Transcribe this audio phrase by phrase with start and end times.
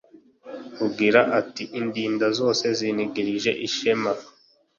[0.77, 4.11] rugira ati" indinda zose zinigirije ishema